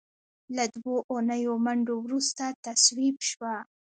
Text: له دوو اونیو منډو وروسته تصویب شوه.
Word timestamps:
له 0.55 0.63
دوو 0.75 0.95
اونیو 1.11 1.53
منډو 1.65 1.95
وروسته 2.05 2.43
تصویب 2.65 3.15
شوه. 3.29 3.53